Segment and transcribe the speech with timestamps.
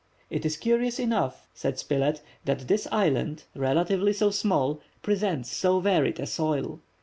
[0.31, 6.19] "It is curious enough," said Spilett, "that this island, relatively so small, presents so varied
[6.19, 6.81] a soil.